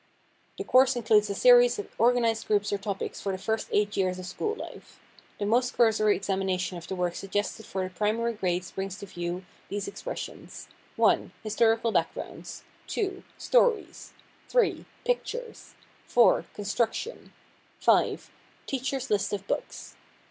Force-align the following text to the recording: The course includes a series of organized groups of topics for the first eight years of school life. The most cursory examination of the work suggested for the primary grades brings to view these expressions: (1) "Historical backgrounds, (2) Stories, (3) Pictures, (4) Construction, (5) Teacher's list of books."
The 0.57 0.63
course 0.63 0.95
includes 0.95 1.29
a 1.29 1.35
series 1.35 1.77
of 1.77 1.93
organized 1.99 2.47
groups 2.47 2.71
of 2.71 2.81
topics 2.81 3.21
for 3.21 3.31
the 3.31 3.37
first 3.37 3.67
eight 3.71 3.95
years 3.95 4.17
of 4.17 4.25
school 4.25 4.55
life. 4.55 4.99
The 5.37 5.45
most 5.45 5.75
cursory 5.77 6.15
examination 6.15 6.75
of 6.75 6.87
the 6.87 6.95
work 6.95 7.13
suggested 7.13 7.67
for 7.67 7.83
the 7.83 7.91
primary 7.93 8.33
grades 8.33 8.71
brings 8.71 8.97
to 8.97 9.05
view 9.05 9.45
these 9.69 9.87
expressions: 9.87 10.67
(1) 10.95 11.33
"Historical 11.43 11.91
backgrounds, 11.91 12.63
(2) 12.87 13.21
Stories, 13.37 14.13
(3) 14.49 14.85
Pictures, 15.05 15.75
(4) 16.07 16.45
Construction, 16.55 17.31
(5) 17.79 18.31
Teacher's 18.65 19.11
list 19.11 19.31
of 19.33 19.45
books." 19.45 19.97